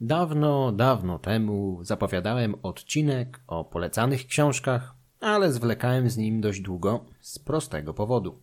[0.00, 7.38] Dawno, dawno temu zapowiadałem odcinek o polecanych książkach, ale zwlekałem z nim dość długo z
[7.38, 8.42] prostego powodu.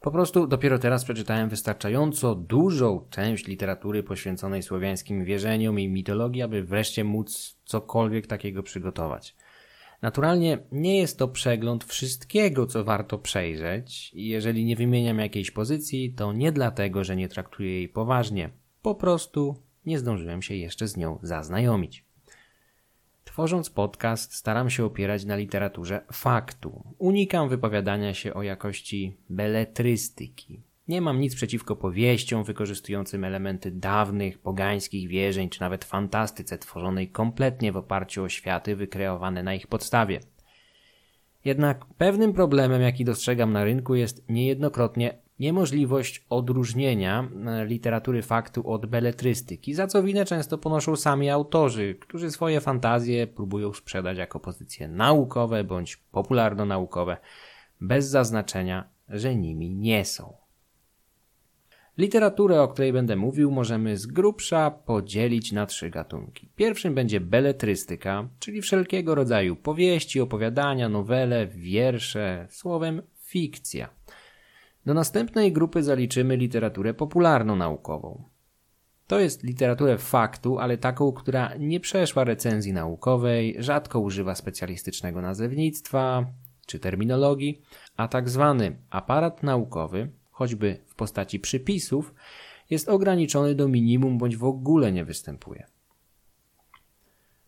[0.00, 6.64] Po prostu dopiero teraz przeczytałem wystarczająco dużą część literatury poświęconej słowiańskim wierzeniom i mitologii, aby
[6.64, 9.36] wreszcie móc cokolwiek takiego przygotować.
[10.02, 16.14] Naturalnie nie jest to przegląd wszystkiego, co warto przejrzeć, i jeżeli nie wymieniam jakiejś pozycji,
[16.14, 18.50] to nie dlatego, że nie traktuję jej poważnie.
[18.82, 22.04] Po prostu nie zdążyłem się jeszcze z nią zaznajomić.
[23.24, 26.94] Tworząc podcast, staram się opierać na literaturze faktu.
[26.98, 30.62] Unikam wypowiadania się o jakości beletrystyki.
[30.88, 37.72] Nie mam nic przeciwko powieściom wykorzystującym elementy dawnych, pogańskich wierzeń, czy nawet fantastyce tworzonej kompletnie
[37.72, 40.20] w oparciu o światy wykreowane na ich podstawie.
[41.44, 48.86] Jednak pewnym problemem, jaki dostrzegam na rynku, jest niejednokrotnie niemożliwość odróżnienia e, literatury faktu od
[48.86, 54.88] beletrystyki, za co winę często ponoszą sami autorzy, którzy swoje fantazje próbują sprzedać jako pozycje
[54.88, 57.16] naukowe bądź popularno-naukowe,
[57.80, 60.32] bez zaznaczenia, że nimi nie są.
[61.98, 66.48] Literaturę, o której będę mówił, możemy z grubsza podzielić na trzy gatunki.
[66.56, 73.88] Pierwszym będzie beletrystyka, czyli wszelkiego rodzaju powieści, opowiadania, nowele, wiersze, słowem fikcja.
[74.86, 78.22] Do następnej grupy zaliczymy literaturę popularno-naukową.
[79.06, 86.26] To jest literaturę faktu, ale taką, która nie przeszła recenzji naukowej, rzadko używa specjalistycznego nazewnictwa
[86.66, 87.62] czy terminologii,
[87.96, 92.14] a tak zwany aparat naukowy, choćby w postaci przypisów,
[92.70, 95.66] jest ograniczony do minimum bądź w ogóle nie występuje.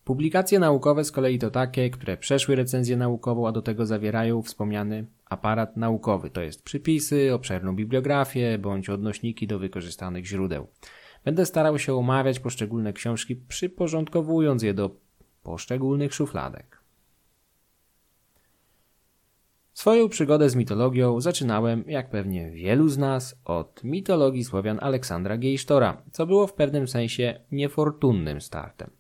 [0.05, 5.07] Publikacje naukowe z kolei to takie, które przeszły recenzję naukową, a do tego zawierają wspomniany
[5.27, 10.67] aparat naukowy, to jest przypisy, obszerną bibliografię bądź odnośniki do wykorzystanych źródeł.
[11.25, 14.91] Będę starał się omawiać poszczególne książki, przyporządkowując je do
[15.43, 16.81] poszczególnych szufladek.
[19.75, 26.03] Swoją przygodę z mitologią zaczynałem, jak pewnie wielu z nas, od mitologii Słowian Aleksandra Geisztora,
[26.13, 28.91] co było w pewnym sensie niefortunnym startem.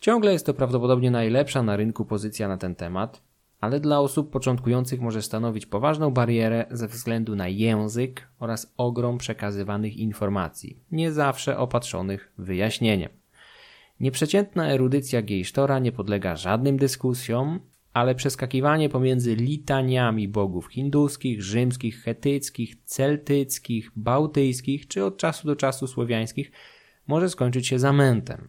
[0.00, 3.22] Ciągle jest to prawdopodobnie najlepsza na rynku pozycja na ten temat,
[3.60, 9.96] ale dla osób początkujących może stanowić poważną barierę ze względu na język oraz ogrom przekazywanych
[9.96, 13.10] informacji, nie zawsze opatrzonych wyjaśnieniem.
[14.00, 17.60] Nieprzeciętna erudycja Geisztora nie podlega żadnym dyskusjom,
[17.92, 25.86] ale przeskakiwanie pomiędzy litaniami bogów hinduskich, rzymskich, chetyckich, celtyckich, bałtyckich czy od czasu do czasu
[25.86, 26.52] słowiańskich
[27.06, 28.48] może skończyć się zamętem.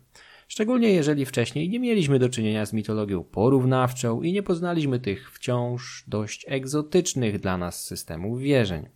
[0.51, 6.03] Szczególnie jeżeli wcześniej nie mieliśmy do czynienia z mitologią porównawczą i nie poznaliśmy tych wciąż
[6.07, 8.89] dość egzotycznych dla nas systemów wierzeń.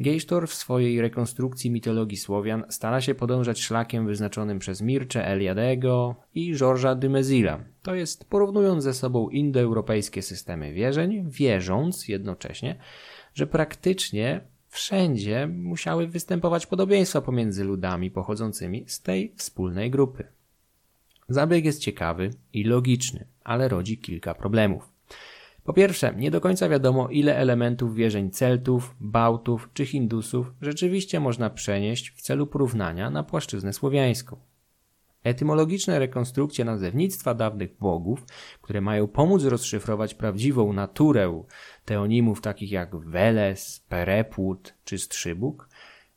[0.00, 6.54] Geisztor w swojej rekonstrukcji mitologii Słowian stara się podążać szlakiem wyznaczonym przez Mircze Eliadego i
[6.56, 12.78] Georgesa de Mezila, to jest porównując ze sobą indoeuropejskie systemy wierzeń, wierząc jednocześnie,
[13.34, 20.39] że praktycznie wszędzie musiały występować podobieństwa pomiędzy ludami pochodzącymi z tej wspólnej grupy.
[21.30, 24.92] Zabieg jest ciekawy i logiczny, ale rodzi kilka problemów.
[25.64, 31.50] Po pierwsze, nie do końca wiadomo, ile elementów wierzeń Celtów, Bałtów czy Hindusów rzeczywiście można
[31.50, 34.36] przenieść w celu porównania na płaszczyznę słowiańską.
[35.24, 38.24] Etymologiczne rekonstrukcje nazewnictwa dawnych bogów,
[38.62, 41.42] które mają pomóc rozszyfrować prawdziwą naturę
[41.84, 45.68] teonimów takich jak Weles, Perepłód czy Strzybuk,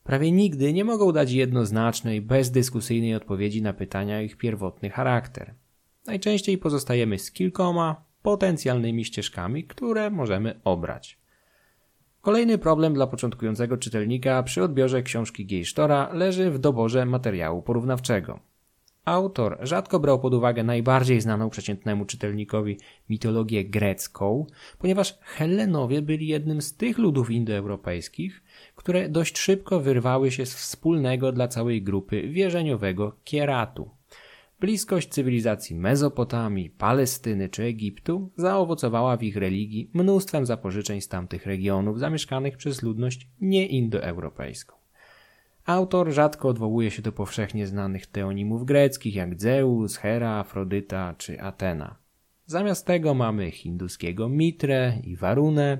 [0.04, 5.56] prawie nigdy nie mogą dać jednoznacznej, bezdyskusyjnej odpowiedzi na pytania o ich pierwotny charakter.
[6.06, 11.20] Najczęściej pozostajemy z kilkoma potencjalnymi ścieżkami, które możemy obrać.
[12.22, 18.53] Kolejny problem dla początkującego czytelnika przy odbiorze książki Geisztora leży w doborze materiału porównawczego.
[19.06, 22.78] Autor rzadko brał pod uwagę najbardziej znaną przeciętnemu czytelnikowi
[23.10, 24.46] mitologię grecką,
[24.80, 28.44] ponieważ Hellenowie byli jednym z tych ludów indoeuropejskich,
[28.76, 33.90] które dość szybko wyrwały się z wspólnego dla całej grupy wierzeniowego kieratu.
[34.60, 42.00] Bliskość cywilizacji Mezopotamii, Palestyny czy Egiptu zaowocowała w ich religii mnóstwem zapożyczeń z tamtych regionów
[42.00, 44.83] zamieszkanych przez ludność nieindoeuropejską.
[45.66, 51.96] Autor rzadko odwołuje się do powszechnie znanych teonimów greckich jak Zeus, Hera, Afrodyta czy Atena.
[52.46, 55.78] Zamiast tego mamy hinduskiego Mitrę i Warunę,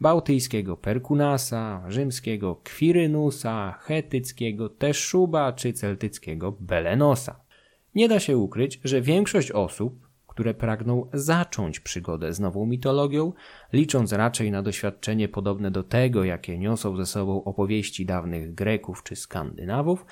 [0.00, 7.40] bałtyjskiego Perkunasa, rzymskiego Kwirynusa, chetyckiego Teszuba czy celtyckiego Belenosa.
[7.94, 10.01] Nie da się ukryć, że większość osób,
[10.32, 13.32] które pragną zacząć przygodę z nową mitologią,
[13.72, 19.16] licząc raczej na doświadczenie podobne do tego, jakie niosą ze sobą opowieści dawnych Greków czy
[19.16, 20.06] Skandynawów,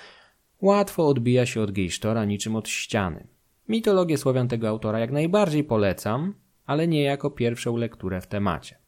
[0.61, 3.27] łatwo odbija się od Gejsztora niczym od ściany.
[3.69, 6.35] Mitologię Słowian tego autora jak najbardziej polecam,
[6.67, 8.79] ale nie jako pierwszą lekturę w temacie.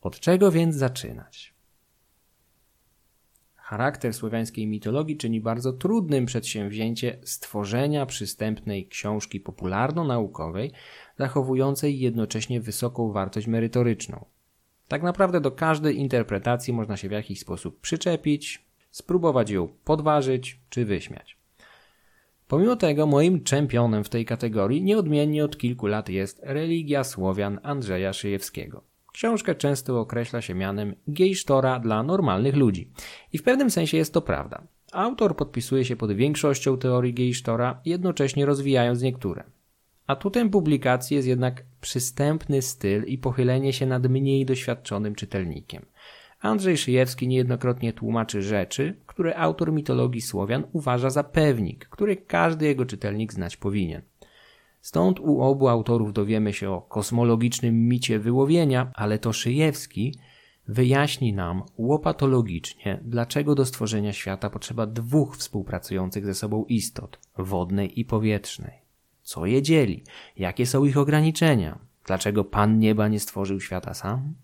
[0.00, 1.57] Od czego więc zaczynać?
[3.68, 10.72] Charakter słowiańskiej mitologii czyni bardzo trudnym przedsięwzięcie stworzenia przystępnej książki popularno-naukowej,
[11.18, 14.24] zachowującej jednocześnie wysoką wartość merytoryczną.
[14.88, 20.84] Tak naprawdę do każdej interpretacji można się w jakiś sposób przyczepić, spróbować ją podważyć czy
[20.84, 21.36] wyśmiać.
[22.48, 28.12] Pomimo tego moim czempionem w tej kategorii nieodmiennie od kilku lat jest Religia Słowian Andrzeja
[28.12, 28.97] Szyjewskiego.
[29.12, 32.90] Książkę często określa się mianem gejsztora dla normalnych ludzi.
[33.32, 34.62] I w pewnym sensie jest to prawda.
[34.92, 39.44] Autor podpisuje się pod większością teorii gejsztora, jednocześnie rozwijając niektóre.
[40.06, 45.86] Atutem publikacji jest jednak przystępny styl i pochylenie się nad mniej doświadczonym czytelnikiem.
[46.40, 52.86] Andrzej Szyjewski niejednokrotnie tłumaczy rzeczy, które autor mitologii Słowian uważa za pewnik, który każdy jego
[52.86, 54.02] czytelnik znać powinien.
[54.80, 60.18] Stąd u obu autorów dowiemy się o kosmologicznym micie wyłowienia, ale to Szyjewski
[60.68, 68.04] wyjaśni nam łopatologicznie, dlaczego do stworzenia świata potrzeba dwóch współpracujących ze sobą istot wodnej i
[68.04, 68.72] powietrznej.
[69.22, 70.02] Co je dzieli?
[70.36, 71.78] Jakie są ich ograniczenia?
[72.06, 74.34] Dlaczego Pan Nieba nie stworzył świata sam?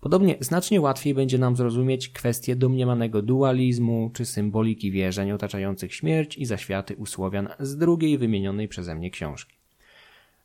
[0.00, 6.46] Podobnie znacznie łatwiej będzie nam zrozumieć kwestię domniemanego dualizmu czy symboliki wierzeń otaczających śmierć i
[6.46, 9.56] zaświaty u Słowian z drugiej wymienionej przeze mnie książki.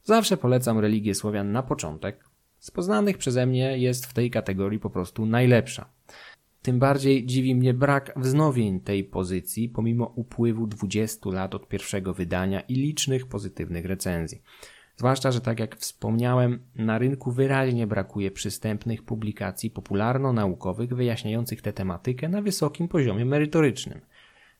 [0.03, 2.25] Zawsze polecam religię Słowian na początek.
[2.59, 5.89] Z poznanych przeze mnie jest w tej kategorii po prostu najlepsza.
[6.61, 12.61] Tym bardziej dziwi mnie brak wznowień tej pozycji pomimo upływu 20 lat od pierwszego wydania
[12.61, 14.41] i licznych pozytywnych recenzji.
[14.97, 22.29] Zwłaszcza, że tak jak wspomniałem, na rynku wyraźnie brakuje przystępnych publikacji popularno-naukowych wyjaśniających tę tematykę
[22.29, 24.01] na wysokim poziomie merytorycznym.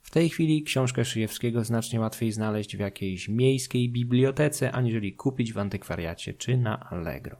[0.01, 5.57] W tej chwili książkę Szyjewskiego znacznie łatwiej znaleźć w jakiejś miejskiej bibliotece, aniżeli kupić w
[5.57, 7.37] antykwariacie czy na Allegro.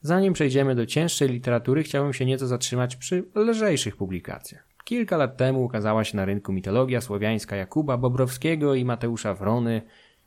[0.00, 4.68] Zanim przejdziemy do cięższej literatury, chciałbym się nieco zatrzymać przy lżejszych publikacjach.
[4.84, 9.82] Kilka lat temu ukazała się na rynku mitologia słowiańska Jakuba Bobrowskiego i Mateusza Wrony,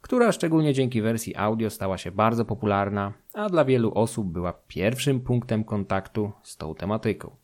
[0.05, 5.19] która szczególnie dzięki wersji audio stała się bardzo popularna, a dla wielu osób była pierwszym
[5.21, 7.35] punktem kontaktu z tą tematyką.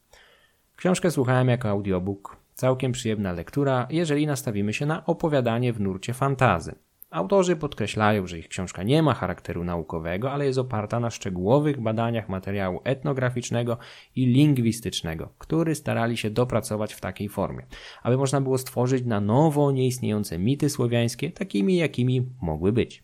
[0.75, 6.75] Książkę słuchałem jako audiobook, całkiem przyjemna lektura, jeżeli nastawimy się na opowiadanie w nurcie fantazy.
[7.11, 12.29] Autorzy podkreślają, że ich książka nie ma charakteru naukowego, ale jest oparta na szczegółowych badaniach
[12.29, 13.77] materiału etnograficznego
[14.15, 17.65] i lingwistycznego, który starali się dopracować w takiej formie,
[18.03, 23.03] aby można było stworzyć na nowo nieistniejące mity słowiańskie takimi, jakimi mogły być.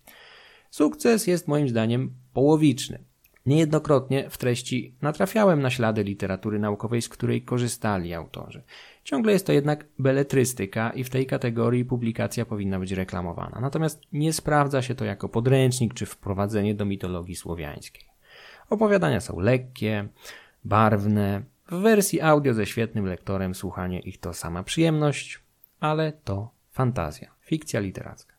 [0.69, 3.03] Sukces jest moim zdaniem połowiczny.
[3.47, 8.63] Niejednokrotnie w treści natrafiałem na ślady literatury naukowej, z której korzystali autorzy.
[9.03, 13.59] Ciągle jest to jednak beletrystyka i w tej kategorii publikacja powinna być reklamowana.
[13.61, 18.03] Natomiast nie sprawdza się to jako podręcznik czy wprowadzenie do mitologii słowiańskiej.
[18.69, 20.07] Opowiadania są lekkie,
[20.65, 21.41] barwne.
[21.71, 25.39] W wersji audio ze świetnym lektorem słuchanie ich to sama przyjemność,
[25.79, 28.36] ale to fantazja, fikcja literacka.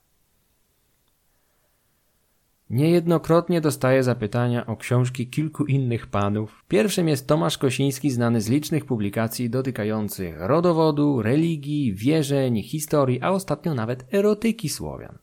[2.70, 6.64] Niejednokrotnie dostaję zapytania o książki kilku innych panów.
[6.68, 13.74] Pierwszym jest Tomasz Kosiński, znany z licznych publikacji dotykających rodowodu, religii, wierzeń, historii, a ostatnio
[13.74, 15.18] nawet erotyki Słowian.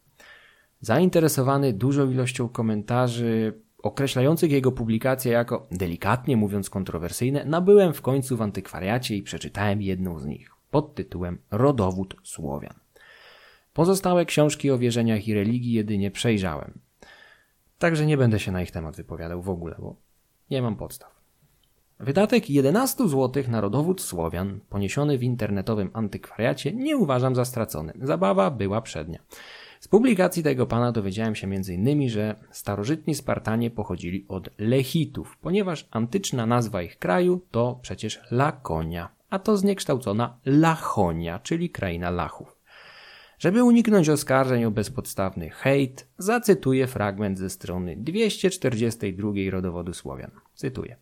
[0.82, 8.42] Zainteresowany dużą ilością komentarzy określających jego publikacje jako, delikatnie mówiąc, kontrowersyjne, nabyłem w końcu w
[8.42, 12.74] antykwariacie i przeczytałem jedną z nich pod tytułem Rodowód Słowian.
[13.74, 16.85] Pozostałe książki o wierzeniach i religii jedynie przejrzałem.
[17.86, 19.96] Także nie będę się na ich temat wypowiadał w ogóle, bo
[20.52, 21.22] nie mam podstaw.
[22.00, 27.94] Wydatek 11 zł na rodowód Słowian, poniesiony w internetowym antykwariacie, nie uważam za stracony.
[28.02, 29.20] Zabawa była przednia.
[29.80, 36.46] Z publikacji tego pana dowiedziałem się m.in., że starożytni Spartanie pochodzili od Lechitów, ponieważ antyczna
[36.46, 42.55] nazwa ich kraju to przecież Lakonia, a to zniekształcona Lachonia, czyli kraina Lachów.
[43.40, 50.32] Żeby uniknąć oskarżeń o bezpodstawny hejt, zacytuję fragment ze strony 242 rodowodu Słowian.
[50.56, 50.96] Cytuję.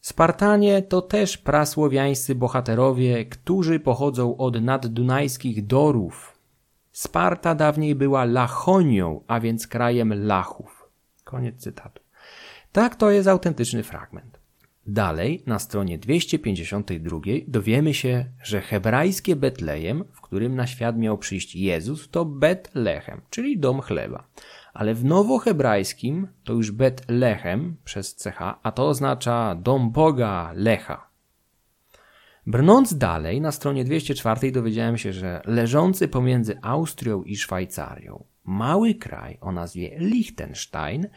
[0.00, 6.38] Spartanie to też prasłowiańscy bohaterowie, którzy pochodzą od naddunajskich Dorów.
[6.92, 10.88] Sparta dawniej była Lachonią, a więc krajem Lachów.
[11.24, 12.02] Koniec cytatu.
[12.72, 14.33] Tak to jest autentyczny fragment.
[14.86, 21.54] Dalej, na stronie 252 dowiemy się, że hebrajskie Betlejem, w którym na świat miał przyjść
[21.54, 24.28] Jezus, to Betlechem, czyli dom chleba.
[24.74, 31.10] Ale w nowohebrajskim to już Betlechem przez CH, a to oznacza dom Boga Lecha.
[32.46, 39.38] Brnąc dalej, na stronie 204 dowiedziałem się, że leżący pomiędzy Austrią i Szwajcarią mały kraj
[39.40, 41.08] o nazwie Liechtenstein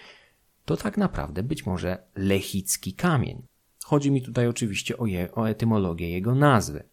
[0.66, 3.44] to tak naprawdę być może lechicki kamień.
[3.88, 6.84] Chodzi mi tutaj oczywiście o, je, o etymologię jego nazwy.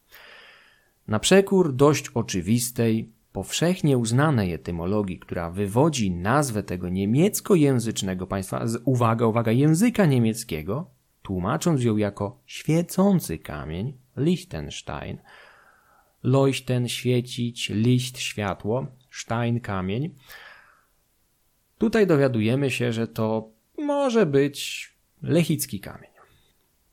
[1.08, 9.26] Na przekór dość oczywistej, powszechnie uznanej etymologii, która wywodzi nazwę tego niemieckojęzycznego państwa z, uwaga,
[9.26, 10.90] uwaga, języka niemieckiego,
[11.22, 15.18] tłumacząc ją jako świecący kamień, Liechtenstein,
[16.22, 20.14] leuchten świecić, licht światło, Stein kamień.
[21.78, 24.88] Tutaj dowiadujemy się, że to może być
[25.22, 26.13] lechicki kamień.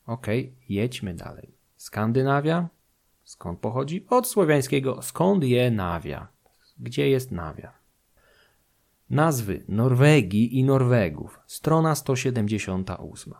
[0.06, 0.26] Ok,
[0.68, 1.54] jedźmy dalej.
[1.76, 2.68] Skandynawia.
[3.24, 4.06] Skąd pochodzi?
[4.08, 6.28] Od słowiańskiego skąd je nawia.
[6.78, 7.72] Gdzie jest nawia?
[9.10, 11.40] Nazwy Norwegii i Norwegów.
[11.46, 13.34] Strona 178.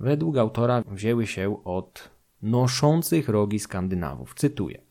[0.00, 2.10] Według autora wzięły się od
[2.42, 4.34] noszących rogi Skandynawów.
[4.34, 4.82] Cytuję.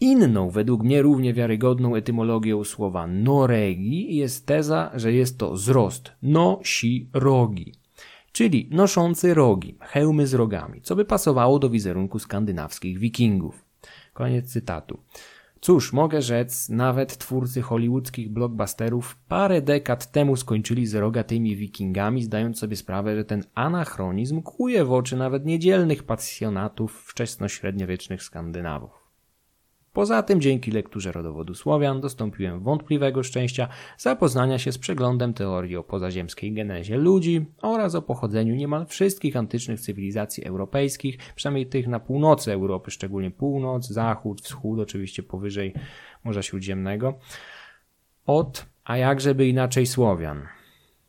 [0.00, 7.10] Inną, według mnie równie wiarygodną etymologią słowa noregi jest teza, że jest to wzrost nosi
[7.12, 7.74] rogi,
[8.34, 13.64] czyli noszący rogi, hełmy z rogami, co by pasowało do wizerunku skandynawskich wikingów.
[14.12, 14.98] Koniec cytatu.
[15.60, 22.58] Cóż, mogę rzec, nawet twórcy hollywoodzkich blockbusterów parę dekad temu skończyli z rogatymi wikingami, zdając
[22.58, 29.03] sobie sprawę, że ten anachronizm kuje w oczy nawet niedzielnych pasjonatów wczesnośredniowiecznych Skandynawów.
[29.94, 35.84] Poza tym dzięki lekturze rodowodu Słowian dostąpiłem wątpliwego szczęścia zapoznania się z przeglądem teorii o
[35.84, 42.52] pozaziemskiej genezie ludzi oraz o pochodzeniu niemal wszystkich antycznych cywilizacji europejskich, przynajmniej tych na północy
[42.52, 45.74] Europy, szczególnie północ, zachód, wschód, oczywiście powyżej
[46.24, 47.18] Morza Śródziemnego,
[48.26, 50.42] od, a jakżeby inaczej Słowian.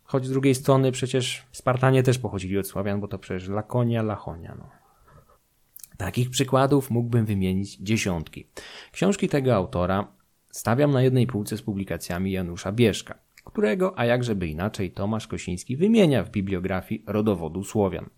[0.03, 4.55] Choć z drugiej strony przecież Spartanie też pochodzili od Słowian, bo to przecież Lakonia, Lachonia.
[4.59, 4.84] No.
[5.97, 8.47] Takich przykładów mógłbym wymienić dziesiątki.
[8.91, 10.07] Książki tego autora
[10.51, 16.23] stawiam na jednej półce z publikacjami Janusza Bieszka, którego, a jakżeby inaczej, Tomasz Kosiński wymienia
[16.23, 18.09] w bibliografii rodowodu Słowian.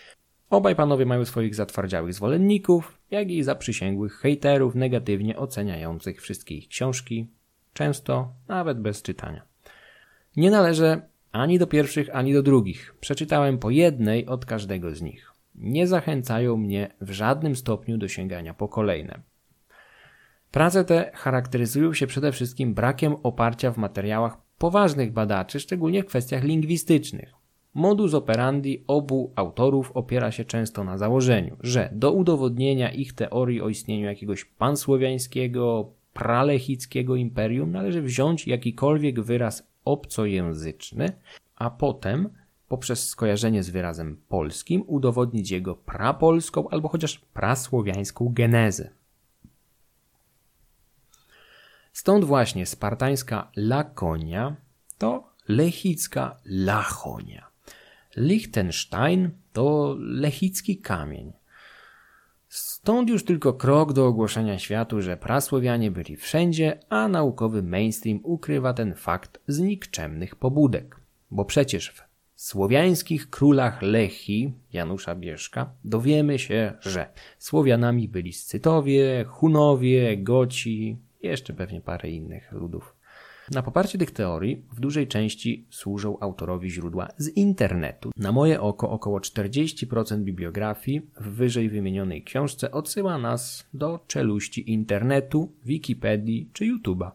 [0.50, 7.27] Obaj panowie mają swoich zatwardziałych zwolenników, jak i zaprzysięgłych hejterów negatywnie oceniających wszystkie ich książki,
[7.74, 9.41] często nawet bez czytania.
[10.38, 12.96] Nie należę ani do pierwszych, ani do drugich.
[13.00, 18.54] Przeczytałem po jednej od każdego z nich nie zachęcają mnie w żadnym stopniu do sięgania
[18.54, 19.20] po kolejne.
[20.52, 26.44] Prace te charakteryzują się przede wszystkim brakiem oparcia w materiałach poważnych badaczy, szczególnie w kwestiach
[26.44, 27.34] lingwistycznych.
[27.74, 33.70] Modus operandi obu autorów opiera się często na założeniu, że do udowodnienia ich teorii o
[33.70, 41.12] istnieniu jakiegoś pansłowiańskiego, pralechickiego imperium należy wziąć jakikolwiek wyraz obcojęzyczny,
[41.56, 42.30] a potem
[42.67, 48.89] poprzez skojarzenie z wyrazem polskim udowodnić jego prapolską albo chociaż prasłowiańską genezę.
[51.93, 54.55] Stąd właśnie spartańska Lakonia
[54.97, 57.47] to lechicka Lachonia.
[58.15, 61.33] Liechtenstein to lechicki kamień.
[62.50, 68.74] Stąd już tylko krok do ogłoszenia światu, że prasłowianie byli wszędzie, a naukowy mainstream ukrywa
[68.74, 71.00] ten fakt z nikczemnych pobudek.
[71.31, 72.07] Bo przecież w
[72.38, 81.82] słowiańskich królach Lechi Janusza Bieszka dowiemy się, że Słowianami byli Scytowie, Hunowie, Goci, jeszcze pewnie
[81.82, 82.96] parę innych ludów.
[83.51, 88.12] Na poparcie tych teorii w dużej części służą autorowi źródła z internetu.
[88.17, 95.51] Na moje oko około 40% bibliografii w wyżej wymienionej książce odsyła nas do czeluści internetu,
[95.65, 97.12] Wikipedii czy YouTube'a.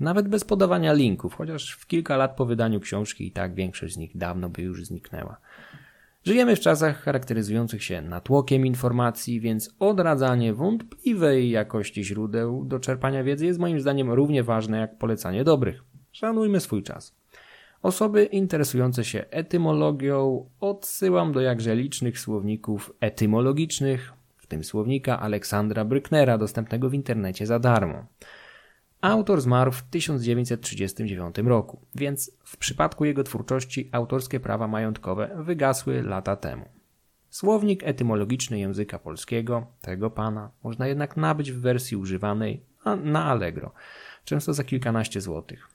[0.00, 3.96] Nawet bez podawania linków, chociaż w kilka lat po wydaniu książki i tak większość z
[3.96, 5.40] nich dawno by już zniknęła.
[6.24, 13.46] Żyjemy w czasach charakteryzujących się natłokiem informacji, więc odradzanie wątpliwej jakości źródeł do czerpania wiedzy
[13.46, 15.84] jest moim zdaniem równie ważne jak polecanie dobrych.
[16.12, 17.14] Szanujmy swój czas.
[17.82, 26.38] Osoby interesujące się etymologią odsyłam do jakże licznych słowników etymologicznych, w tym słownika Aleksandra Brücknera
[26.38, 28.06] dostępnego w internecie za darmo.
[29.00, 36.36] Autor zmarł w 1939 roku, więc w przypadku jego twórczości autorskie prawa majątkowe wygasły lata
[36.36, 36.64] temu.
[37.30, 42.62] Słownik etymologiczny języka polskiego tego pana można jednak nabyć w wersji używanej
[43.04, 43.72] na Allegro,
[44.24, 45.68] często za kilkanaście złotych.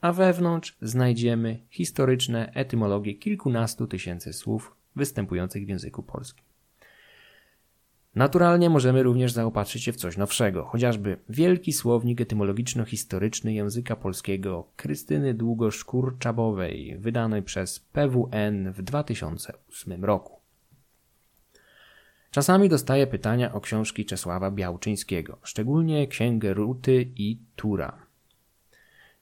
[0.00, 6.44] A wewnątrz znajdziemy historyczne etymologie kilkunastu tysięcy słów występujących w języku polskim.
[8.14, 15.34] Naturalnie możemy również zaopatrzyć się w coś nowszego, chociażby Wielki Słownik Etymologiczno-Historyczny Języka Polskiego Krystyny
[15.34, 20.40] Długosz-Kurczabowej, wydany przez PWN w 2008 roku.
[22.30, 28.06] Czasami dostaję pytania o książki Czesława Białczyńskiego, szczególnie Księgę Ruty i Tura.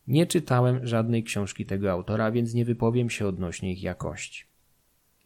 [0.08, 4.44] Nie czytałem żadnej książki tego autora, więc nie wypowiem się odnośnie ich jakości.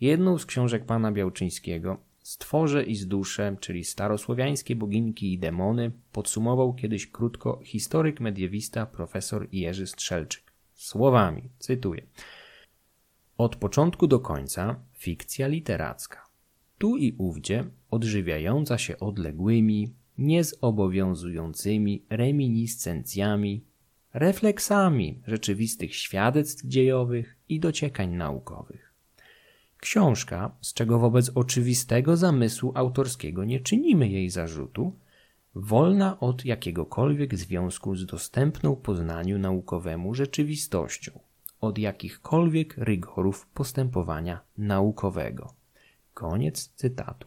[0.00, 7.07] Jedną z książek pana Białczyńskiego, Stworze i Zdusze, czyli starosłowiańskie boginki i demony, podsumował kiedyś
[7.11, 10.52] krótko historyk mediewista profesor Jerzy Strzelczyk.
[10.75, 12.07] Słowami, cytuję.
[13.38, 16.26] Od początku do końca fikcja literacka.
[16.78, 23.64] Tu i ówdzie odżywiająca się odległymi, niezobowiązującymi reminiscencjami,
[24.14, 28.84] refleksami rzeczywistych świadectw dziejowych i dociekań naukowych.
[29.85, 34.93] Książka, z czego wobec oczywistego zamysłu autorskiego nie czynimy jej zarzutu,
[35.55, 41.12] wolna od jakiegokolwiek związku z dostępną poznaniu naukowemu rzeczywistością,
[41.61, 45.55] od jakichkolwiek rygorów postępowania naukowego.
[46.14, 47.26] Koniec cytatu.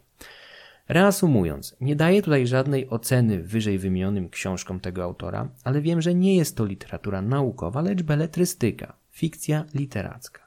[0.88, 6.36] Reasumując, nie daję tutaj żadnej oceny wyżej wymienionym książkom tego autora, ale wiem, że nie
[6.36, 10.47] jest to literatura naukowa, lecz beletrystyka, fikcja literacka.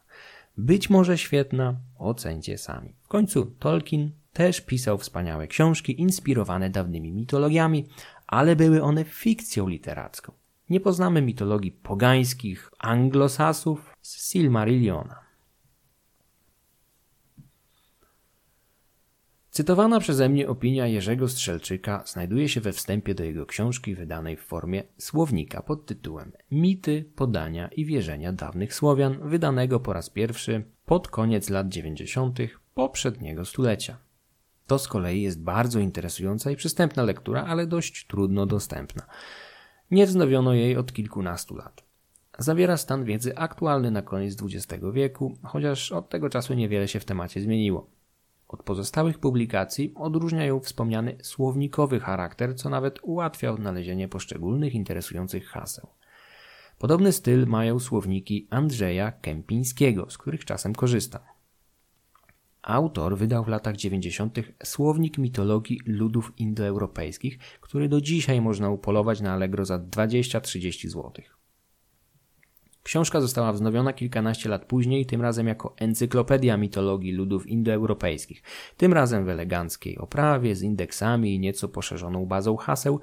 [0.63, 2.95] Być może świetna, ocencie sami.
[3.03, 7.87] W końcu Tolkien też pisał wspaniałe książki inspirowane dawnymi mitologiami,
[8.27, 10.33] ale były one fikcją literacką.
[10.71, 15.20] Nie poznamy mitologii pogańskich anglosasów z Silmarilliona.
[19.61, 24.41] Cytowana przeze mnie opinia Jerzego Strzelczyka znajduje się we wstępie do jego książki wydanej w
[24.41, 31.09] formie słownika pod tytułem Mity, podania i wierzenia dawnych Słowian, wydanego po raz pierwszy pod
[31.09, 32.39] koniec lat 90.
[32.75, 33.97] poprzedniego stulecia.
[34.67, 39.07] To z kolei jest bardzo interesująca i przystępna lektura, ale dość trudno dostępna.
[39.91, 41.85] Nie wznowiono jej od kilkunastu lat.
[42.39, 47.05] Zawiera stan wiedzy aktualny na koniec XX wieku, chociaż od tego czasu niewiele się w
[47.05, 48.00] temacie zmieniło.
[48.51, 55.87] Od pozostałych publikacji odróżnia ją wspomniany słownikowy charakter, co nawet ułatwia odnalezienie poszczególnych interesujących haseł.
[56.79, 61.23] Podobny styl mają słowniki Andrzeja Kępińskiego, z których czasem korzystam.
[62.63, 64.39] Autor wydał w latach 90.
[64.65, 71.13] słownik mitologii ludów indoeuropejskich, który do dzisiaj można upolować na Allegro za 20-30 zł.
[72.83, 78.43] Książka została wznowiona kilkanaście lat później, tym razem jako encyklopedia mitologii ludów indoeuropejskich,
[78.77, 83.01] tym razem w eleganckiej oprawie, z indeksami i nieco poszerzoną bazą haseł,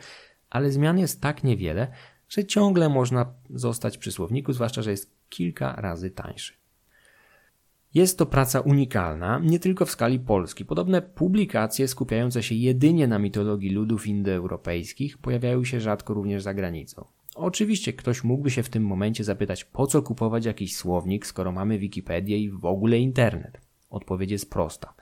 [0.49, 1.91] ale zmian jest tak niewiele,
[2.29, 6.53] że ciągle można zostać przy słowniku, zwłaszcza, że jest kilka razy tańszy.
[7.93, 10.65] Jest to praca unikalna, nie tylko w skali Polski.
[10.65, 17.16] Podobne publikacje skupiające się jedynie na mitologii ludów indoeuropejskich pojawiają się rzadko również za granicą.
[17.39, 21.79] Oczywiście ktoś mógłby się w tym momencie zapytać, po co kupować jakiś słownik, skoro mamy
[21.79, 23.61] Wikipedię i w ogóle internet.
[23.89, 24.93] Odpowiedź jest prosta.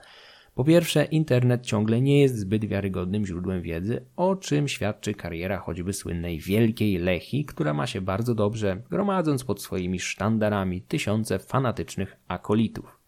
[0.54, 5.92] Po pierwsze, internet ciągle nie jest zbyt wiarygodnym źródłem wiedzy, o czym świadczy kariera choćby
[5.92, 13.00] słynnej Wielkiej Lechi, która ma się bardzo dobrze, gromadząc pod swoimi sztandarami tysiące fanatycznych akolitów.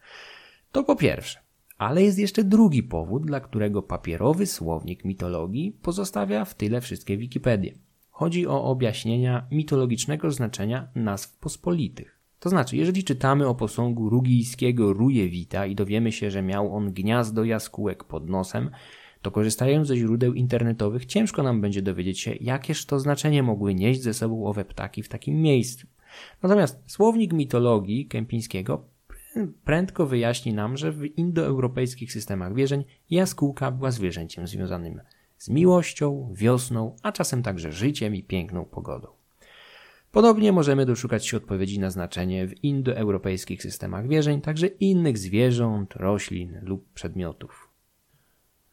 [0.73, 1.39] To po pierwsze.
[1.79, 7.88] Ale jest jeszcze drugi powód, dla którego papierowy słownik mitologii pozostawia w tyle wszystkie Wikipedie.
[8.19, 12.19] Chodzi o objaśnienia mitologicznego znaczenia nazw pospolitych.
[12.41, 17.45] To znaczy, jeżeli czytamy o posągu rugijskiego Rujewita i dowiemy się, że miał on gniazdo
[17.45, 18.71] jaskółek pod nosem,
[19.23, 24.03] to korzystając ze źródeł internetowych ciężko nam będzie dowiedzieć się, jakież to znaczenie mogły nieść
[24.03, 25.87] ze sobą owe ptaki w takim miejscu.
[26.43, 28.85] Natomiast słownik mitologii Kępińskiego
[29.65, 35.01] prędko wyjaśni nam, że w indoeuropejskich systemach wierzeń jaskółka była zwierzęciem związanym
[35.39, 39.09] z miłością, wiosną, a czasem także życiem i piękną pogodą.
[40.13, 46.61] Podobnie możemy doszukać się odpowiedzi na znaczenie w indoeuropejskich systemach wierzeń także innych zwierząt, roślin
[46.63, 47.69] lub przedmiotów.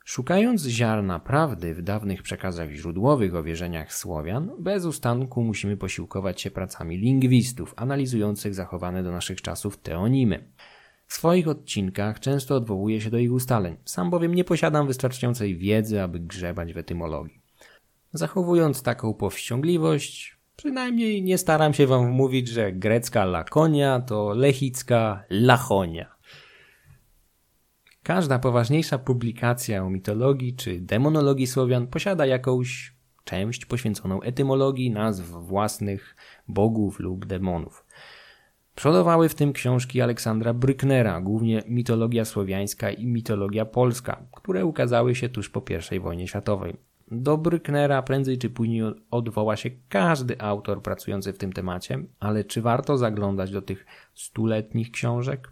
[0.06, 6.51] Szukając ziarna prawdy w dawnych przekazach źródłowych o wierzeniach Słowian, bez ustanku musimy posiłkować się
[6.51, 10.47] pracami lingwistów analizujących zachowane do naszych czasów teonimy.
[11.08, 16.02] W swoich odcinkach często odwołuję się do ich ustaleń, sam bowiem nie posiadam wystarczającej wiedzy,
[16.02, 17.41] aby grzebać w etymologii.
[18.13, 26.15] Zachowując taką powściągliwość, przynajmniej nie staram się wam wmówić, że grecka lakonia to lechicka lachonia.
[28.04, 36.15] Każda poważniejsza publikacja o mitologii czy demonologii Słowian posiada jakąś część poświęconą etymologii nazw własnych
[36.48, 37.85] bogów lub demonów.
[38.76, 45.30] Przodowały w tym książki Aleksandra Brücknera, głównie mitologia słowiańska i mitologia polska, które ukazały się
[45.30, 46.76] tuż po I wojnie światowej.
[47.12, 52.62] Do Brücknera prędzej czy później odwoła się każdy autor pracujący w tym temacie, ale czy
[52.62, 55.52] warto zaglądać do tych stuletnich książek?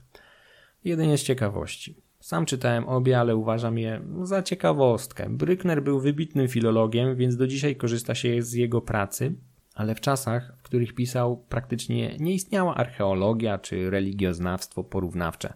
[0.83, 1.95] Jedynie z ciekawości.
[2.19, 5.29] Sam czytałem obie, ale uważam je za ciekawostkę.
[5.29, 9.35] Brückner był wybitnym filologiem, więc do dzisiaj korzysta się z jego pracy,
[9.75, 15.53] ale w czasach, w których pisał, praktycznie nie istniała archeologia czy religioznawstwo porównawcze.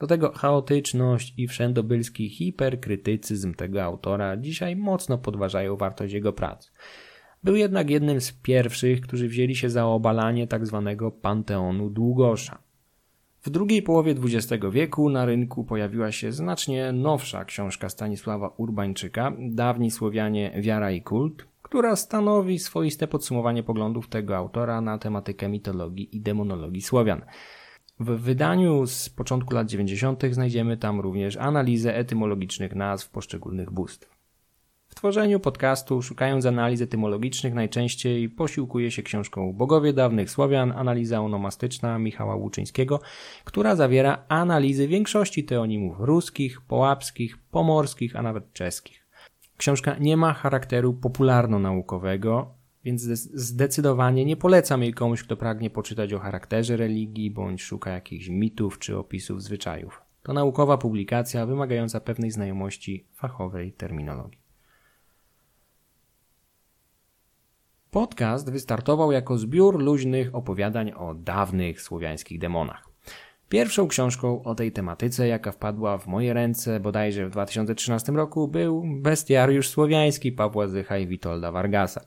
[0.00, 6.70] Do tego chaotyczność i wszędobylski hiperkrytycyzm tego autora dzisiaj mocno podważają wartość jego prac.
[7.44, 10.82] Był jednak jednym z pierwszych, którzy wzięli się za obalanie tzw.
[10.84, 12.58] Tak panteonu Długosza.
[13.42, 19.90] W drugiej połowie XX wieku na rynku pojawiła się znacznie nowsza książka Stanisława Urbańczyka, Dawni
[19.90, 26.20] Słowianie Wiara i Kult, która stanowi swoiste podsumowanie poglądów tego autora na tematykę mitologii i
[26.20, 27.22] demonologii Słowian.
[28.00, 30.22] W wydaniu z początku lat 90.
[30.30, 34.16] znajdziemy tam również analizę etymologicznych nazw poszczególnych bóstw
[34.96, 42.36] tworzeniu podcastu, szukając analiz etymologicznych, najczęściej posiłkuje się książką Bogowie dawnych Słowian, analiza onomastyczna Michała
[42.36, 43.00] Łuczyńskiego,
[43.44, 49.05] która zawiera analizy większości teonimów ruskich, połapskich, pomorskich, a nawet czeskich.
[49.56, 53.02] Książka nie ma charakteru popularno-naukowego, więc
[53.34, 58.78] zdecydowanie nie polecam jej komuś, kto pragnie poczytać o charakterze religii bądź szuka jakichś mitów
[58.78, 60.02] czy opisów zwyczajów.
[60.22, 64.46] To naukowa publikacja wymagająca pewnej znajomości fachowej terminologii.
[67.90, 72.85] Podcast wystartował jako zbiór luźnych opowiadań o dawnych słowiańskich demonach.
[73.48, 78.84] Pierwszą książką o tej tematyce, jaka wpadła w moje ręce bodajże w 2013 roku, był
[78.86, 82.00] Bestiariusz Słowiański Pawła Zycha i Witolda Vargasa.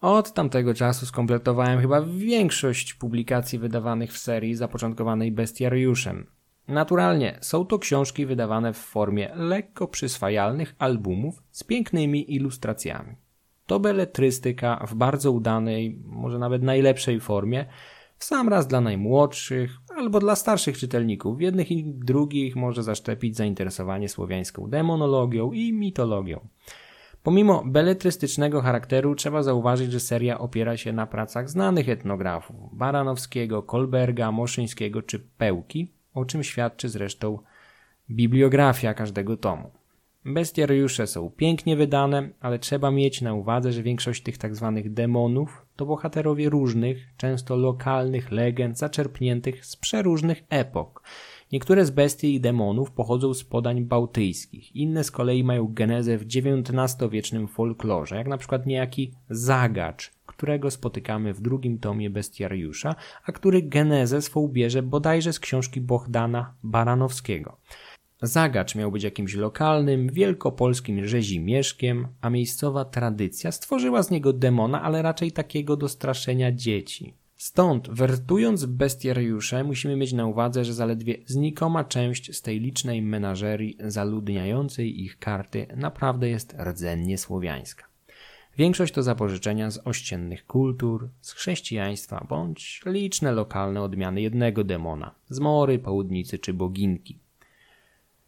[0.00, 6.26] Od tamtego czasu skompletowałem chyba większość publikacji wydawanych w serii zapoczątkowanej Bestiariuszem.
[6.68, 13.16] Naturalnie są to książki wydawane w formie lekko przyswajalnych albumów z pięknymi ilustracjami.
[13.66, 17.66] To beletrystyka w bardzo udanej, może nawet najlepszej formie,
[18.18, 21.40] w sam raz dla najmłodszych albo dla starszych czytelników.
[21.40, 26.48] Jednych i drugich może zaszczepić zainteresowanie słowiańską demonologią i mitologią.
[27.22, 34.32] Pomimo beletrystycznego charakteru trzeba zauważyć, że seria opiera się na pracach znanych etnografów Baranowskiego, Kolberga,
[34.32, 37.38] Moszyńskiego czy Pełki, o czym świadczy zresztą
[38.10, 39.70] bibliografia każdego tomu.
[40.24, 44.72] Bestiariusze są pięknie wydane, ale trzeba mieć na uwadze, że większość tych tzw.
[44.74, 51.02] Tak demonów to bohaterowie różnych, często lokalnych legend zaczerpniętych z przeróżnych epok.
[51.52, 56.24] Niektóre z bestii i demonów pochodzą z podań bałtyjskich, inne z kolei mają genezę w
[56.24, 63.62] XIX-wiecznym folklorze, jak na przykład niejaki Zagacz, którego spotykamy w drugim tomie Bestiariusza, a który
[63.62, 67.56] genezę swą bierze bodajże z książki Bohdana Baranowskiego.
[68.22, 75.02] Zagacz miał być jakimś lokalnym, wielkopolskim rzezimieszkiem, a miejscowa tradycja stworzyła z niego demona, ale
[75.02, 77.14] raczej takiego do straszenia dzieci.
[77.36, 83.76] Stąd, wertując bestiariusze, musimy mieć na uwadze, że zaledwie znikoma część z tej licznej menażerii
[83.80, 87.84] zaludniającej ich karty naprawdę jest rdzennie słowiańska.
[88.58, 95.40] Większość to zapożyczenia z ościennych kultur, z chrześcijaństwa bądź liczne lokalne odmiany jednego demona, z
[95.40, 97.25] mory, południcy czy boginki.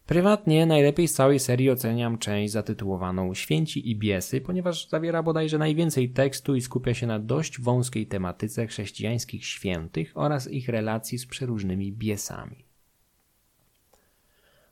[0.09, 6.09] Prywatnie najlepiej z całej serii oceniam część zatytułowaną Święci i Biesy, ponieważ zawiera bodajże najwięcej
[6.09, 11.91] tekstu i skupia się na dość wąskiej tematyce chrześcijańskich świętych oraz ich relacji z przeróżnymi
[11.91, 12.55] biesami.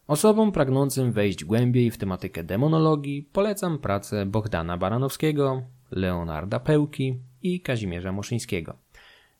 [0.07, 8.11] Osobom pragnącym wejść głębiej w tematykę demonologii polecam pracę Bohdana Baranowskiego, Leonarda Pełki i Kazimierza
[8.11, 8.77] Moszyńskiego.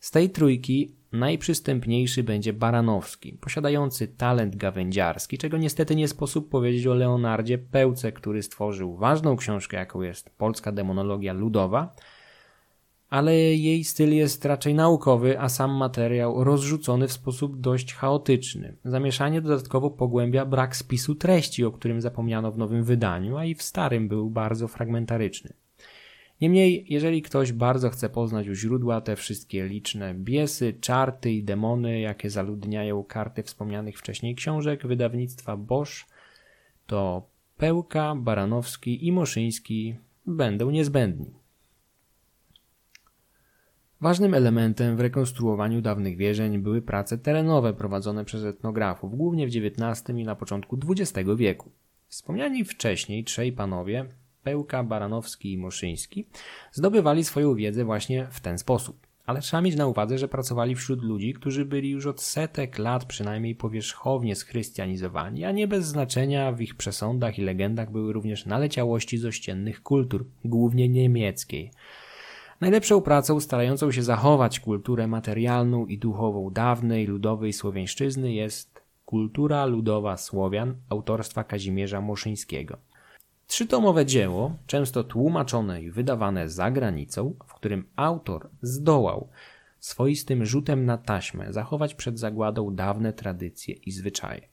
[0.00, 6.94] Z tej trójki najprzystępniejszy będzie Baranowski, posiadający talent gawędziarski, czego niestety nie sposób powiedzieć o
[6.94, 11.94] Leonardzie Pełce, który stworzył ważną książkę, jaką jest Polska Demonologia Ludowa,
[13.10, 18.76] ale jej styl jest raczej naukowy, a sam materiał rozrzucony w sposób dość chaotyczny.
[18.84, 23.62] Zamieszanie dodatkowo pogłębia brak spisu treści, o którym zapomniano w nowym wydaniu, a i w
[23.62, 25.52] starym był bardzo fragmentaryczny.
[26.40, 32.00] Niemniej, jeżeli ktoś bardzo chce poznać u źródła te wszystkie liczne biesy, czarty i demony,
[32.00, 35.92] jakie zaludniają karty wspomnianych wcześniej książek wydawnictwa Bosch,
[36.86, 39.96] to Pełka, Baranowski i Moszyński
[40.26, 41.34] będą niezbędni.
[44.00, 50.18] Ważnym elementem w rekonstruowaniu dawnych wierzeń były prace terenowe prowadzone przez etnografów, głównie w XIX
[50.18, 51.70] i na początku XX wieku.
[52.08, 54.06] Wspomniani wcześniej trzej panowie
[54.48, 56.26] Pełka, Baranowski i Moszyński
[56.72, 59.06] zdobywali swoją wiedzę właśnie w ten sposób.
[59.26, 63.04] Ale trzeba mieć na uwadze, że pracowali wśród ludzi, którzy byli już od setek lat
[63.04, 69.18] przynajmniej powierzchownie schrystianizowani, a nie bez znaczenia w ich przesądach i legendach były również naleciałości
[69.18, 71.70] z ościennych kultur, głównie niemieckiej.
[72.60, 80.16] Najlepszą pracą starającą się zachować kulturę materialną i duchową dawnej ludowej słowiańszczyzny jest Kultura ludowa
[80.16, 82.87] Słowian autorstwa Kazimierza Moszyńskiego.
[83.48, 89.28] Trzytomowe dzieło, często tłumaczone i wydawane za granicą, w którym autor zdołał
[89.80, 94.48] swoistym rzutem na taśmę zachować przed zagładą dawne tradycje i zwyczaje.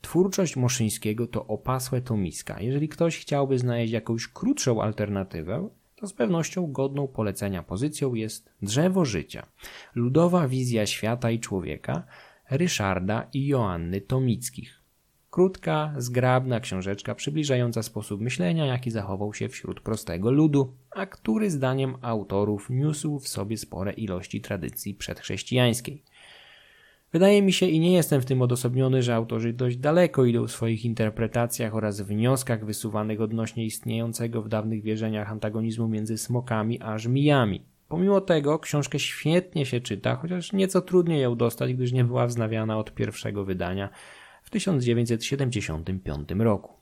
[0.00, 2.60] Twórczość Moszyńskiego to opasłe tomiska.
[2.60, 9.04] Jeżeli ktoś chciałby znaleźć jakąś krótszą alternatywę, to z pewnością godną polecenia pozycją jest Drzewo
[9.04, 9.46] Życia,
[9.94, 12.06] ludowa wizja świata i człowieka
[12.50, 14.77] Ryszarda i Joanny Tomickich.
[15.38, 21.94] Krótka, zgrabna książeczka przybliżająca sposób myślenia, jaki zachował się wśród prostego ludu, a który zdaniem
[22.02, 26.02] autorów niósł w sobie spore ilości tradycji przedchrześcijańskiej.
[27.12, 30.52] Wydaje mi się i nie jestem w tym odosobniony, że autorzy dość daleko idą w
[30.52, 37.62] swoich interpretacjach oraz wnioskach wysuwanych odnośnie istniejącego w dawnych wierzeniach antagonizmu między smokami a żmijami.
[37.88, 42.78] Pomimo tego książkę świetnie się czyta, chociaż nieco trudniej ją dostać, gdyż nie była wznawiana
[42.78, 43.88] od pierwszego wydania
[44.48, 46.72] w 1975 roku.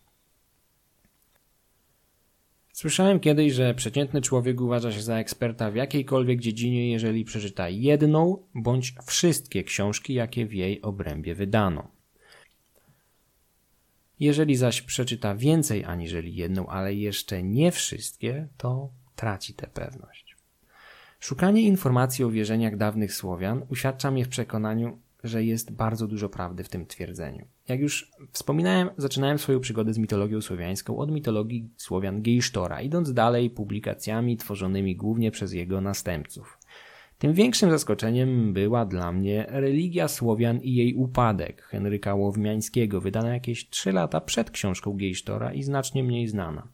[2.73, 8.47] Słyszałem kiedyś, że przeciętny człowiek uważa się za eksperta w jakiejkolwiek dziedzinie, jeżeli przeczyta jedną
[8.55, 11.91] bądź wszystkie książki, jakie w jej obrębie wydano.
[14.21, 20.37] Jeżeli zaś przeczyta więcej aniżeli jedną, ale jeszcze nie wszystkie, to traci tę pewność.
[21.21, 26.65] Szukanie informacji o wierzeniach dawnych Słowian uświadcza mnie w przekonaniu, że jest bardzo dużo prawdy
[26.65, 27.47] w tym twierdzeniu.
[27.69, 33.51] Jak już wspominałem, zaczynałem swoją przygodę z mitologią słowiańską od mitologii Słowian Gejsztora, idąc dalej
[33.51, 36.59] publikacjami tworzonymi głównie przez jego następców.
[37.19, 43.69] Tym większym zaskoczeniem była dla mnie religia Słowian i jej upadek Henryka Łowmiańskiego, wydana jakieś
[43.69, 46.69] trzy lata przed książką Gejsztora i znacznie mniej znana.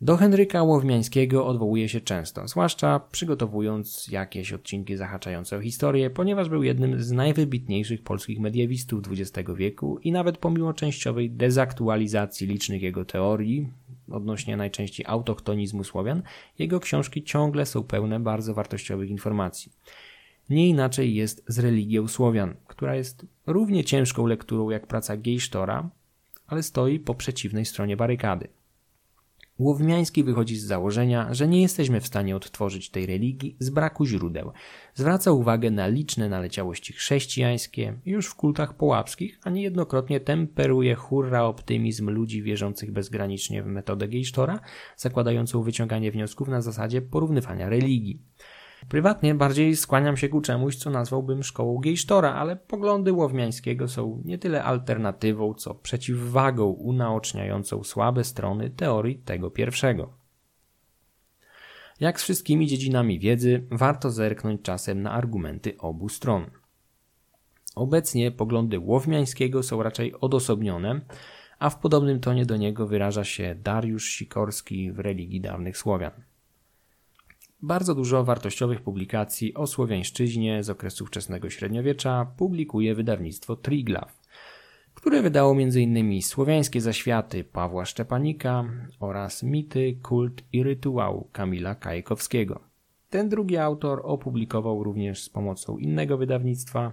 [0.00, 6.62] Do Henryka Łowmiańskiego odwołuje się często, zwłaszcza przygotowując jakieś odcinki zahaczające o historię, ponieważ był
[6.62, 13.68] jednym z najwybitniejszych polskich mediewistów XX wieku i nawet pomimo częściowej dezaktualizacji licznych jego teorii
[14.10, 16.22] odnośnie najczęściej autochtonizmu Słowian,
[16.58, 19.72] jego książki ciągle są pełne bardzo wartościowych informacji.
[20.50, 25.90] Nie inaczej jest z religią Słowian, która jest równie ciężką lekturą jak praca Gejsztora,
[26.46, 28.48] ale stoi po przeciwnej stronie barykady.
[29.58, 34.52] Łowmiański wychodzi z założenia, że nie jesteśmy w stanie odtworzyć tej religii z braku źródeł.
[34.94, 42.10] Zwraca uwagę na liczne naleciałości chrześcijańskie już w kultach połapskich, a niejednokrotnie temperuje hurra optymizm
[42.10, 44.60] ludzi wierzących bezgranicznie w metodę Gejsztora,
[44.96, 48.22] zakładającą wyciąganie wniosków na zasadzie porównywania religii.
[48.88, 54.38] Prywatnie bardziej skłaniam się ku czemuś, co nazwałbym szkołą Gejsztora, ale poglądy Łowmiańskiego są nie
[54.38, 60.12] tyle alternatywą, co przeciwwagą unaoczniającą słabe strony teorii tego pierwszego.
[62.00, 66.50] Jak z wszystkimi dziedzinami wiedzy, warto zerknąć czasem na argumenty obu stron.
[67.74, 71.00] Obecnie poglądy Łowmiańskiego są raczej odosobnione,
[71.58, 76.27] a w podobnym tonie do niego wyraża się Dariusz Sikorski w religii dawnych Słowian.
[77.62, 84.12] Bardzo dużo wartościowych publikacji o słowiańszczyźnie z okresu wczesnego średniowiecza publikuje wydawnictwo Triglav,
[84.94, 86.22] które wydało m.in.
[86.22, 88.64] Słowiańskie zaświaty Pawła Szczepanika
[89.00, 92.60] oraz Mity, kult i rytuał Kamila Kajkowskiego.
[93.10, 96.92] Ten drugi autor opublikował również z pomocą innego wydawnictwa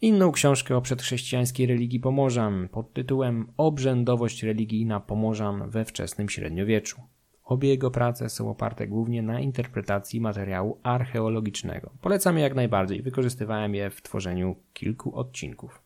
[0.00, 7.00] inną książkę o przedchrześcijańskiej religii Pomorzan pod tytułem Obrzędowość religijna Pomorzan we wczesnym średniowieczu.
[7.50, 11.90] Obie jego prace są oparte głównie na interpretacji materiału archeologicznego.
[12.00, 15.82] Polecam je jak najbardziej, wykorzystywałem je w tworzeniu kilku odcinków.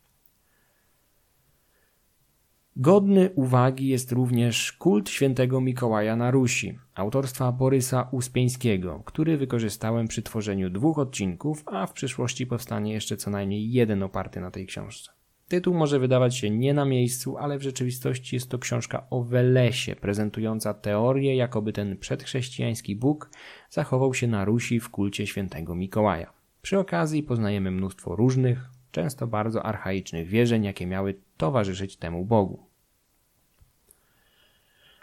[2.77, 10.23] Godny uwagi jest również kult świętego Mikołaja na Rusi, autorstwa Borysa Uspieńskiego, który wykorzystałem przy
[10.23, 15.24] tworzeniu dwóch odcinków, a w przyszłości powstanie jeszcze co najmniej jeden oparty na tej książce.
[15.49, 19.97] Tytuł może wydawać się nie na miejscu, ale w rzeczywistości jest to książka o Welesie,
[19.97, 23.31] prezentująca teorię, jakoby ten przedchrześcijański Bóg
[23.71, 26.33] zachował się na Rusi w kulcie świętego Mikołaja.
[26.63, 32.67] Przy okazji poznajemy mnóstwo różnych, często bardzo archaicznych wierzeń, jakie miały towarzyszyć temu Bogu.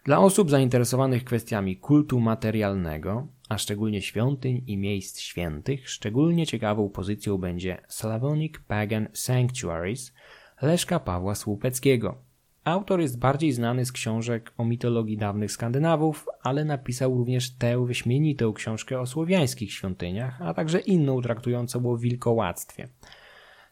[0.05, 7.37] Dla osób zainteresowanych kwestiami kultu materialnego, a szczególnie świątyń i miejsc świętych, szczególnie ciekawą pozycją
[7.37, 10.13] będzie Slavonic Pagan Sanctuaries
[10.61, 12.17] Leszka Pawła Słupeckiego.
[12.63, 18.53] Autor jest bardziej znany z książek o mitologii dawnych Skandynawów, ale napisał również tę wyśmienitą
[18.53, 22.87] książkę o słowiańskich świątyniach, a także inną traktującą o wilkołactwie.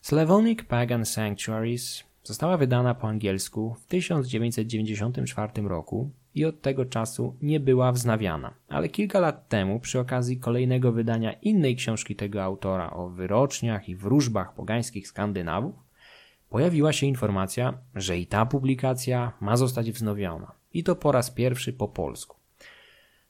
[0.01, 7.59] Slavonic Pagan Sanctuaries została wydana po angielsku w 1994 roku i od tego czasu nie
[7.59, 8.53] była wznawiana.
[8.67, 13.95] Ale kilka lat temu, przy okazji kolejnego wydania innej książki tego autora o wyroczniach i
[13.95, 15.75] wróżbach pogańskich Skandynawów,
[16.49, 20.51] pojawiła się informacja, że i ta publikacja ma zostać wznowiona.
[20.73, 22.37] I to po raz pierwszy po polsku.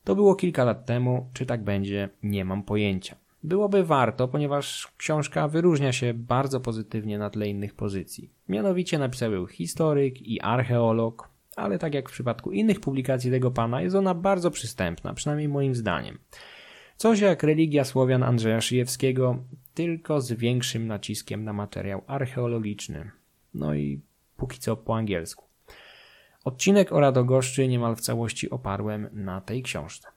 [0.04, 3.16] To było kilka lat temu, czy tak będzie, nie mam pojęcia.
[3.44, 8.30] Byłoby warto, ponieważ książka wyróżnia się bardzo pozytywnie na tle innych pozycji.
[8.50, 13.82] Mianowicie napisał ją historyk i archeolog, ale tak jak w przypadku innych publikacji tego pana,
[13.82, 16.20] jest ona bardzo przystępna, przynajmniej moim zdaniem.
[16.96, 23.12] Coś jak religia Słowian Andrzeja Szyjewskiego, tylko z większym naciskiem na materiał archeologiczny.
[23.54, 24.02] No i
[24.38, 25.46] póki co po angielsku.
[26.44, 30.08] Odcinek o Radogoszczy niemal w całości oparłem na tej książce.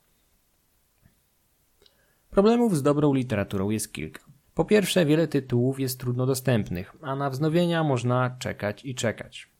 [2.32, 4.20] Problemów z dobrą literaturą jest kilka.
[4.54, 9.50] Po pierwsze, wiele tytułów jest trudno dostępnych, a na wznowienia można czekać i czekać.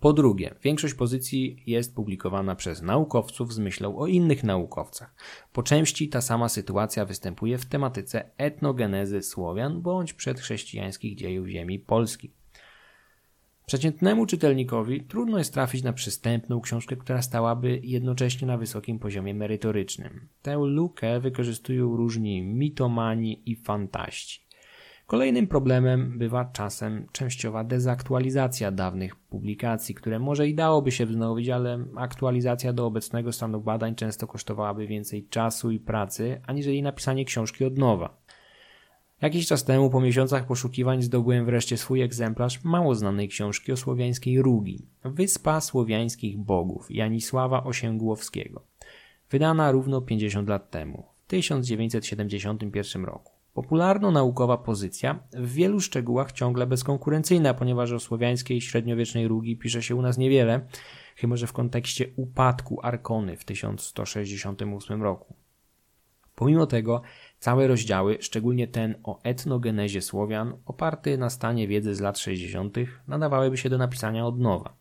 [0.00, 5.14] Po drugie, większość pozycji jest publikowana przez naukowców z myślą o innych naukowcach.
[5.52, 12.30] Po części ta sama sytuacja występuje w tematyce etnogenezy Słowian bądź przedchrześcijańskich dziejów ziemi Polski.
[13.66, 20.28] Przeciętnemu czytelnikowi trudno jest trafić na przystępną książkę, która stałaby jednocześnie na wysokim poziomie merytorycznym.
[20.42, 24.42] Tę lukę wykorzystują różni mitomani i fantaści.
[25.06, 31.84] Kolejnym problemem bywa czasem częściowa dezaktualizacja dawnych publikacji, które może i dałoby się wznowić, ale
[31.96, 37.78] aktualizacja do obecnego stanu badań często kosztowałaby więcej czasu i pracy, aniżeli napisanie książki od
[37.78, 38.21] nowa.
[39.22, 44.42] Jakiś czas temu, po miesiącach poszukiwań, zdobyłem wreszcie swój egzemplarz mało znanej książki o słowiańskiej
[44.42, 48.62] Rugi, Wyspa Słowiańskich Bogów Janisława Osięgłowskiego,
[49.30, 53.32] wydana równo 50 lat temu, w 1971 roku.
[53.54, 60.02] Popularno-naukowa pozycja, w wielu szczegółach ciągle bezkonkurencyjna, ponieważ o słowiańskiej średniowiecznej Rugi pisze się u
[60.02, 60.66] nas niewiele,
[61.16, 65.34] chyba że w kontekście upadku Arkony w 1168 roku.
[66.34, 67.02] Pomimo tego
[67.42, 72.76] całe rozdziały, szczególnie ten o etnogenezie Słowian, oparty na stanie wiedzy z lat 60.,
[73.08, 74.76] nadawałyby się do napisania od nowa.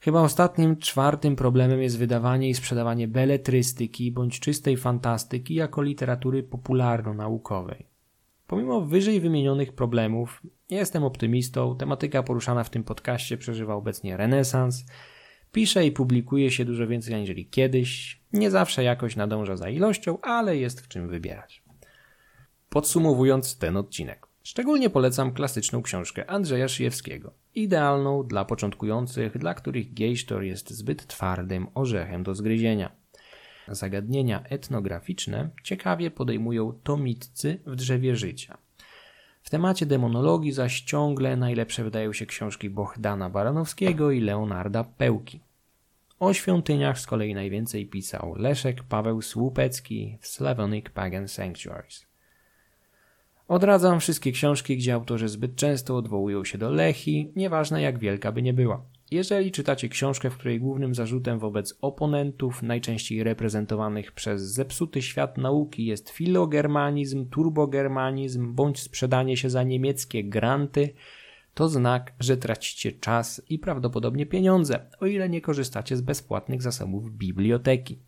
[0.00, 7.86] Chyba ostatnim, czwartym problemem jest wydawanie i sprzedawanie beletrystyki bądź czystej fantastyki jako literatury popularno-naukowej.
[8.46, 14.84] Pomimo wyżej wymienionych problemów, jestem optymistą, tematyka poruszana w tym podcaście przeżywa obecnie renesans,
[15.54, 20.56] pisze i publikuje się dużo więcej aniżeli kiedyś, nie zawsze jakoś nadąża za ilością, ale
[20.56, 21.62] jest w czym wybierać.
[22.68, 24.26] Podsumowując ten odcinek.
[24.42, 31.66] Szczególnie polecam klasyczną książkę Andrzeja Szyjewskiego, idealną dla początkujących, dla których gejsztor jest zbyt twardym
[31.74, 32.92] orzechem do zgryzienia.
[33.68, 38.58] Zagadnienia etnograficzne ciekawie podejmują tomitcy w drzewie życia.
[39.44, 45.40] W temacie demonologii zaś ciągle najlepsze wydają się książki Bohdana Baranowskiego i Leonarda Pełki.
[46.20, 52.06] O świątyniach z kolei najwięcej pisał Leszek Paweł Słupecki w Slavonic Pagan Sanctuaries.
[53.48, 58.42] Odradzam wszystkie książki, gdzie autorzy zbyt często odwołują się do Lechi, nieważne jak wielka by
[58.42, 58.82] nie była.
[59.10, 65.86] Jeżeli czytacie książkę, w której głównym zarzutem wobec oponentów, najczęściej reprezentowanych przez zepsuty świat nauki,
[65.86, 70.94] jest filogermanizm, turbogermanizm bądź sprzedanie się za niemieckie granty,
[71.54, 77.10] to znak, że tracicie czas i prawdopodobnie pieniądze, o ile nie korzystacie z bezpłatnych zasobów
[77.10, 77.98] biblioteki.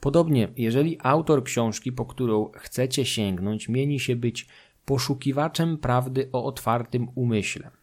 [0.00, 4.46] Podobnie, jeżeli autor książki, po którą chcecie sięgnąć, mieni się być
[4.84, 7.81] poszukiwaczem prawdy o otwartym umyśle.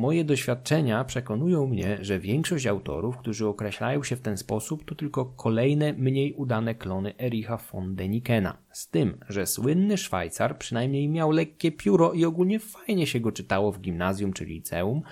[0.00, 5.24] Moje doświadczenia przekonują mnie, że większość autorów, którzy określają się w ten sposób, to tylko
[5.24, 8.56] kolejne mniej udane klony Ericha von Denikena.
[8.72, 13.72] Z tym, że słynny Szwajcar przynajmniej miał lekkie pióro i ogólnie fajnie się go czytało
[13.72, 15.02] w gimnazjum czy liceum,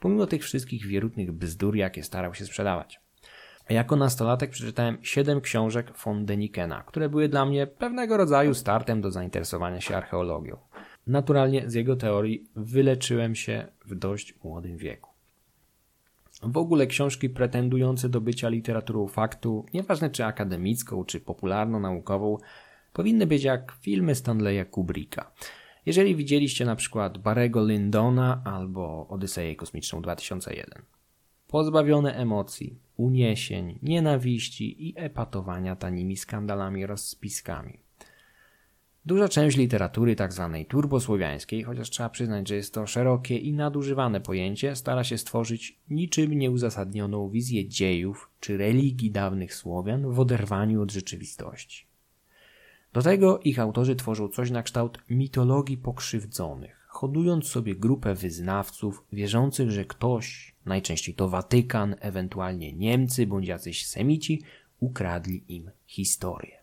[0.00, 3.00] pomimo tych wszystkich wierutnych bzdur, jakie starał się sprzedawać.
[3.68, 9.10] Jako nastolatek przeczytałem siedem książek von Denikena, które były dla mnie pewnego rodzaju startem do
[9.10, 10.56] zainteresowania się archeologią.
[11.08, 15.10] Naturalnie z jego teorii wyleczyłem się w dość młodym wieku.
[16.42, 22.38] W ogóle książki pretendujące do bycia literaturą faktu, nieważne czy akademicką, czy popularno-naukową,
[22.92, 25.32] powinny być jak filmy Stanleya Kubricka.
[25.86, 30.82] Jeżeli widzieliście na przykład Barego Lyndona albo Odyseję Kosmiczną 2001.
[31.46, 37.87] Pozbawione emocji, uniesień, nienawiści i epatowania tanimi skandalami rozspiskami.
[39.06, 40.50] Duża część literatury tzw.
[40.52, 45.78] Tak turbosłowiańskiej, chociaż trzeba przyznać, że jest to szerokie i nadużywane pojęcie, stara się stworzyć
[45.90, 51.86] niczym nieuzasadnioną wizję dziejów czy religii dawnych Słowian w oderwaniu od rzeczywistości.
[52.92, 59.70] Do tego ich autorzy tworzą coś na kształt mitologii pokrzywdzonych, hodując sobie grupę wyznawców wierzących,
[59.70, 64.42] że ktoś, najczęściej to Watykan, ewentualnie Niemcy bądź jacyś Semici,
[64.80, 66.58] ukradli im historię.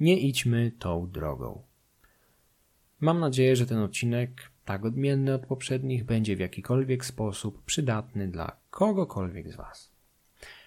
[0.00, 1.67] Nie idźmy tą drogą.
[3.00, 4.30] Mam nadzieję, że ten odcinek
[4.64, 9.92] tak odmienny od poprzednich, będzie w jakikolwiek sposób przydatny dla kogokolwiek z Was.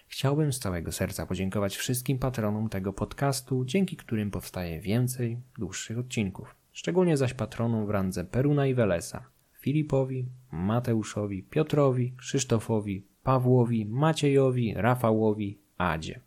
[0.06, 6.56] Chciałbym z całego serca podziękować wszystkim patronom tego podcastu, dzięki którym powstaje więcej dłuższych odcinków.
[6.72, 9.24] Szczególnie zaś patronom w randze Peruna i Welesa,
[9.60, 16.20] Filipowi, Mateuszowi, Piotrowi, Krzysztofowi, Pawłowi, Maciejowi, Rafałowi, Adzie.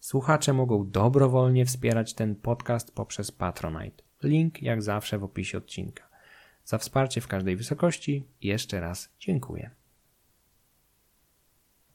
[0.00, 4.04] Słuchacze mogą dobrowolnie wspierać ten podcast poprzez Patronite.
[4.24, 6.08] Link jak zawsze w opisie odcinka.
[6.64, 9.70] Za wsparcie w każdej wysokości jeszcze raz dziękuję.